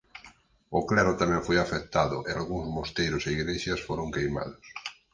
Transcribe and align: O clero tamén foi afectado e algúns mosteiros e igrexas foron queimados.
O 0.77 0.79
clero 0.89 1.11
tamén 1.21 1.45
foi 1.47 1.57
afectado 1.61 2.17
e 2.29 2.31
algúns 2.33 2.67
mosteiros 2.77 3.23
e 3.29 3.33
igrexas 3.37 3.83
foron 3.87 4.07
queimados. 4.15 4.65